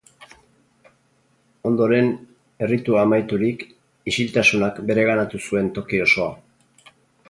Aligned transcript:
Ondoren, 1.71 2.09
erritua 2.69 3.05
amaiturik, 3.09 3.69
isiltasunak 4.15 4.83
bereganatu 4.91 5.47
zuen 5.47 5.75
toki 5.79 6.07
osoa. 6.11 6.95